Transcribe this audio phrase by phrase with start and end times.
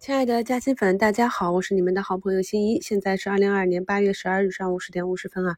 [0.00, 2.80] 亲爱的嘉兴粉，大家好，我是你们的好朋友新一。
[2.80, 5.56] 现在是二零二二年八月十二日上午十点五十分啊。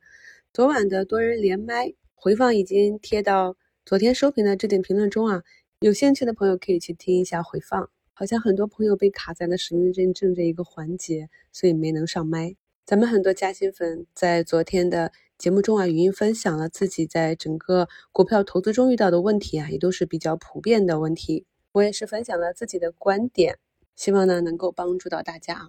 [0.53, 5.45] 昨晚的多人连麦回放已经贴到昨天收评的置顶评论中啊，
[5.79, 7.89] 有兴趣的朋友可以去听一下回放。
[8.15, 12.57] 好像很多朋友被卡在了实名认证这一个环节，所以没能上麦。
[12.85, 21.47] 咱们很多嘉兴粉在昨天的节目中啊，语音分享了自己在整个股票投资中遇到的问题啊，也都是比较普遍的问题。
[21.71, 23.59] 我也是分享了自己的观点。
[23.97, 25.69] 希望呢能够帮助到大家啊。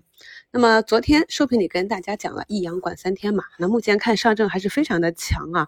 [0.51, 5.67] 那么昨天收评里跟大家讲了一阳管三天嘛，那目前看上证还是非常的强啊，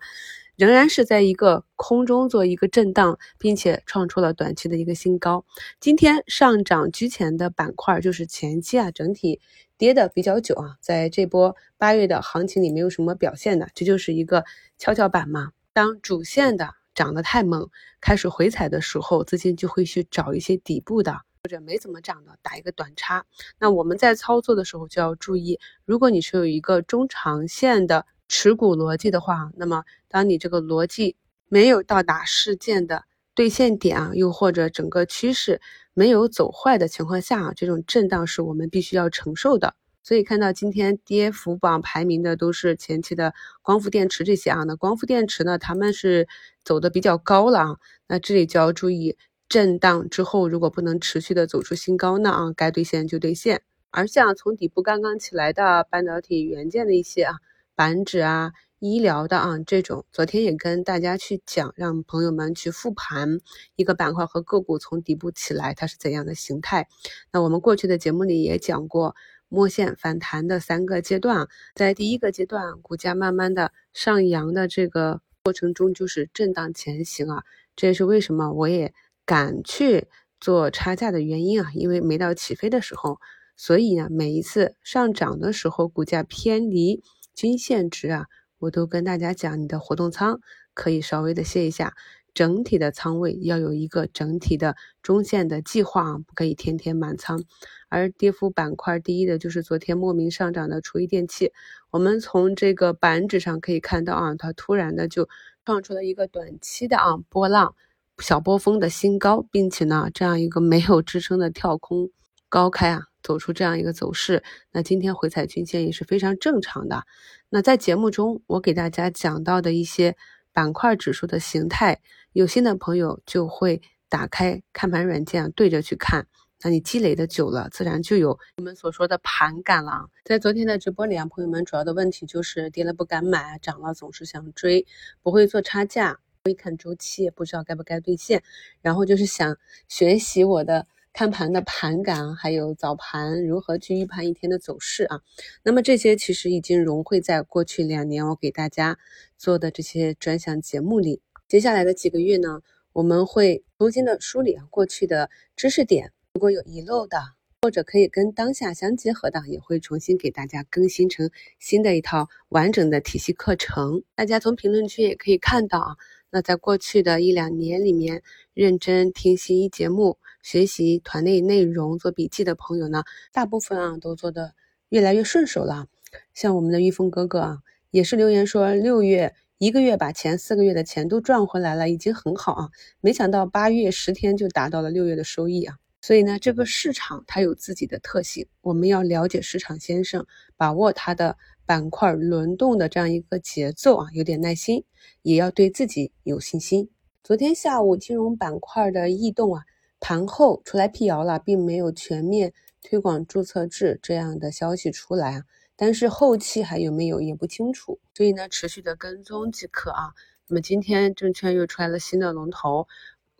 [0.55, 5.45] 仍然是在一个空中做一个震荡，并且创出了短期的一个新高。
[5.79, 9.41] 今天上涨居前的板块就是前期啊整体
[9.77, 14.45] 跌的比较久啊，在这波八月的行情里没有什么表现的，这就是一个
[14.77, 15.51] 跷跷板嘛。
[15.73, 17.69] 当主线的涨得太猛，
[17.99, 21.17] 开始回踩的时候，资金就会去找一些底部的。
[21.45, 23.23] 或者没怎么涨的，打一个短差。
[23.59, 31.15] 那我们在操作的时候就要注意，如果你是有一个中长线的持股逻辑的话，那么当你这个逻辑
[31.47, 33.03] 没有到达事件的
[33.35, 35.61] 兑现点啊，又或者整个趋势
[35.93, 39.75] 没有走坏的情况下啊，这种震荡是我们必须要承受的。
[40.01, 46.27] 所以看到今天跌幅榜排名的都是前期的光伏电池这些啊，那光伏电池呢，他们是
[46.63, 49.15] 走的比较高了啊，那这里就要注意。
[49.47, 52.31] 震荡之后，如果不能持续的走出新高呢？
[52.31, 53.61] 啊，该兑现就兑现。
[53.91, 57.35] 而像从底部刚刚起来的半导体元件的一些啊，
[57.75, 63.39] 板指啊、医疗的啊这种，昨天也跟大家去讲，让朋友们去复盘
[63.75, 66.87] 一个板块和个股从底部起来它是怎样的形态。
[67.31, 69.15] 那我们过去的节目里也讲过，
[69.47, 77.43] 摸线反弹的三个阶段，在第一个阶段，股价慢慢的上扬的这个过程中，就是震荡前行啊。
[77.77, 78.93] 这也是为什么我也。
[79.25, 80.07] 敢去
[80.39, 83.19] 做差价的原因啊，因为没到起飞的时候，
[83.57, 87.01] 所以呢，每一次上涨的时候，股价偏离
[87.33, 88.25] 均线值啊，
[88.59, 90.39] 我都跟大家讲，你的活动仓
[90.73, 91.95] 可以稍微的卸一下，
[92.33, 97.43] 整体的仓位要有一个整体的中线的计划啊，不可以天天满仓。
[97.87, 101.53] 而跌幅板块第一的就是昨天莫名上涨的厨艺电器，
[101.91, 105.29] 我们从这个板指上可以看到啊，它突然的就
[105.65, 107.73] 创出了一个短期的啊波浪。
[108.19, 112.09] 小波峰的新高，并且呢，这样一个没有支撑的跳空
[112.47, 117.03] 高开啊，走出这样一个走势，那今天回踩均线也是非常正常的。
[117.49, 120.15] 那在节目中，我给大家讲到的一些
[120.53, 126.25] 板块指数的形态，有心的朋友就会打开看盘软件对着去看，
[126.63, 130.09] 那你积累的久了，自然就有我们所说的盘感了。
[130.23, 134.85] 在昨天的直播里啊，朋友们主要的问题就是跌了不敢买，涨了总是想追，
[135.21, 136.19] 不会做差价。
[136.45, 138.43] 会看周期，不知道该不该兑现，
[138.83, 139.57] 然后就是想
[139.87, 145.21] 学习我的看盘的盘感，还有早盘如何去预判一天的走势啊。
[145.63, 148.99] 那么这些其实已经融汇在过去两年我给大家
[149.39, 151.19] 做的这些专项节目里。
[151.47, 152.61] 接下来的几个月呢，
[152.93, 157.17] 我们会重新的梳理啊过去的知识点，如果有遗漏的，
[157.63, 164.03] 或者可以跟当下相结合的，也会重新给大家更新成新的一套完整的体系课程。
[164.13, 165.95] 大家从评论区也可以看到啊。
[166.35, 168.21] 那在过去的一两年里面，
[168.53, 174.53] 认真听新一节目、学习团内内容、做笔记的朋友呢，大部分啊都做的
[174.89, 175.87] 越来越顺手了。
[176.33, 177.59] 像我们的玉峰哥哥啊，
[177.89, 182.69] 也是留言说六月一个月把前四个月的钱都赚回来了，已经很好啊。
[182.99, 185.77] 没想到八月十天就达到了六月的收益啊。
[186.01, 190.25] 所以呢，这个市场它有自己的特性，我们要了解市场先生，
[190.57, 191.37] 把握它的。
[191.65, 194.83] 板块轮动的这样一个节奏啊，有点耐心，
[195.23, 196.89] 也要对自己有信心。
[197.23, 199.63] 昨天下午金融板块的异动啊，
[199.99, 202.53] 盘后出来辟谣了，并没有全面
[202.83, 205.43] 推广注册制这样的消息出来啊，
[205.75, 210.13] 但是后期还有没有也不清楚，所以呢，持续的跟踪即可啊。
[210.47, 212.87] 那么今天证券又出来了新的龙头，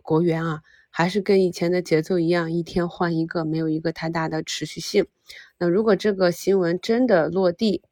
[0.02, 5.06] 国元啊，还是跟以前的节奏一样，一天换一个，没有一个太大的持续性。
[5.60, 7.84] 那如果这个新闻真的落地，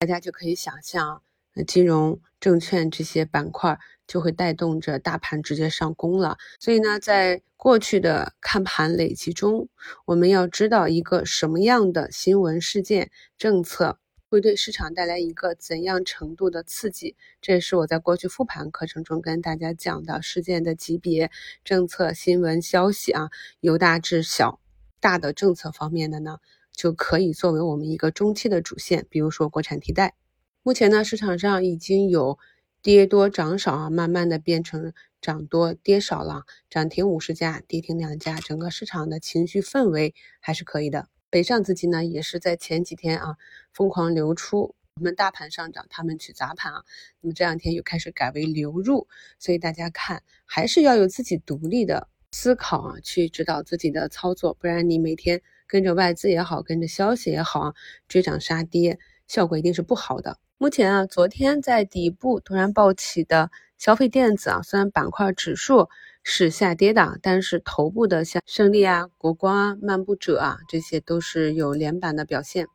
[0.00, 1.22] 大家就可以想象，
[1.66, 6.38] 金融、证券这些板块就会带动着大盘直接上攻了。
[6.58, 9.68] 所以呢，在过去的看盘累积中，
[10.06, 13.98] 我们要知道一个什么样的新闻事件、政策
[14.30, 17.14] 会对市场带来一个怎样程度的刺激。
[17.42, 21.30] 这也是我在过去复盘课程中跟大家讲的事件的级别、
[21.62, 23.28] 政策新闻消息啊，
[23.60, 24.60] 由大至小。
[24.98, 26.40] 大的政策方面的呢？
[26.80, 30.14] 就可以作为我们一个中期的主线，比如说国产替代。
[30.62, 32.38] 目前呢，市场上已经有
[32.80, 41.08] 跌多涨少啊，慢慢的变成涨多跌少了，涨停五十家，跌停两家，整个市场的情绪氛围还是可以的。
[41.28, 43.36] 北上资金呢，也是在前几天啊
[43.74, 46.84] 疯狂流出，我们大盘上涨，他们去砸盘啊。
[47.20, 49.06] 那么这两天又开始改为流入，
[49.38, 57.74] 所以大家看还是要有自己独立的思考啊，去指导自己的操作，不然你每天跟着外资也好，跟着消息也好啊，
[58.08, 60.36] 追涨杀跌，效果一定是不好的。
[60.58, 65.88] 目前啊，昨天在底部突然暴起的消费电子啊，虽然板块指数
[66.24, 72.66] 是下跌的，但是头部的像胜利啊、国光啊、漫步者啊，这些都是有连板的表现。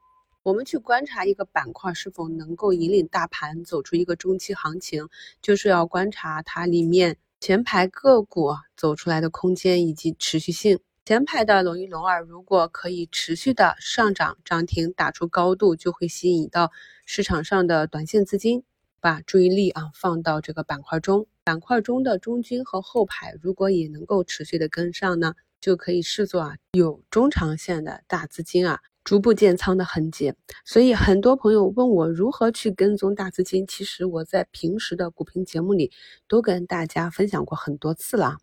[0.42, 5.10] 我们去观察一个板块是否能够引领大盘走出一个中期行情，
[5.42, 10.80] 就是要观察它里面前排个股走出来的空间以及持续性。
[11.07, 16.72] 前排的龙一、龙二，如果可以持续的上涨涨停打出高度，就会吸引到
[17.06, 18.63] 市场上的短线资金，
[19.00, 21.28] 把注意力啊放到这个板块中。
[21.44, 30.34] 板块中的中军和后排，如果也能够持续的跟上呢，就可以视作啊有中长线的大资金啊逐步建仓的痕迹。
[30.66, 35.92] 所以很多朋友问我如何去跟踪大资金，其实我在平时的股评节目里
[36.28, 38.38] 都跟大家分享过很多次了。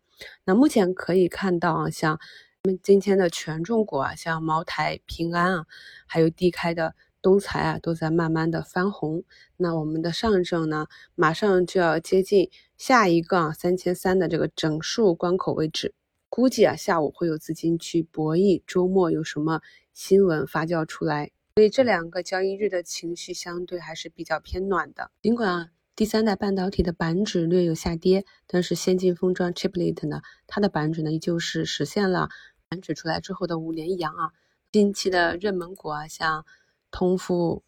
[0.45, 2.19] 那目前可以看到啊，像
[2.65, 5.65] 我们今天的权重股啊，像茅台、平安啊，
[6.05, 9.25] 还有低开的东财啊，都在慢慢的翻红。
[9.57, 15.93] 那我们的上证呢，马上就要接近下一个三千三的这个整数关口位置，
[16.29, 19.59] 估计啊下午会有资金去博弈周末有什么
[19.93, 21.31] 新闻发酵出来。
[21.55, 25.69] 所以这两个交易日的情绪相对还是比较偏暖的，尽管啊。
[25.95, 32.29] 第三代半导体的板指略有下跌，但是先进封装 Chiplet 呢，它的板指呢依旧是实现了
[32.73, 34.31] 板指出来之后的五年一阳啊。
[34.71, 36.45] 近期的热门股啊，像
[36.89, 37.63] 通富、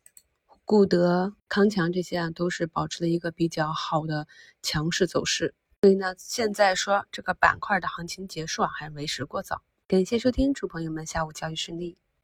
[0.65, 4.27] 固德、康强这些啊，都是保持了一个比较好的
[4.63, 5.53] 强势走势。
[5.81, 9.61] 所以呢，现在说这个板块的行情结束啊，还为时过早。
[9.87, 11.95] 感谢收听，祝朋友们下午交易顺利。